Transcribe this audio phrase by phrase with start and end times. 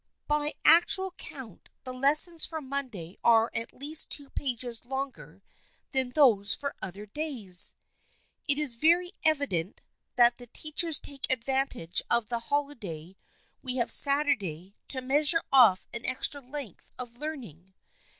[0.27, 5.43] By actual count the lessons for Monday are at least two pages longer
[5.91, 7.75] than those for other days.
[8.47, 9.79] It is very evident
[10.15, 13.15] that the teachers take advantage of the holiday
[13.61, 17.75] we have Saturday to measure off an extra length of learn ing.